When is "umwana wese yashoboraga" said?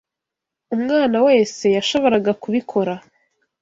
0.75-2.31